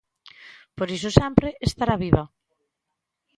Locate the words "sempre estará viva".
1.19-2.23